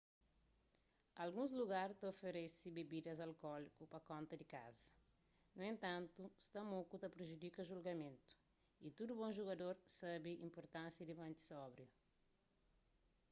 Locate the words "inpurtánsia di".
10.47-11.15